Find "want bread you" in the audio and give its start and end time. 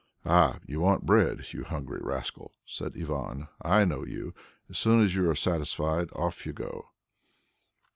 0.79-1.63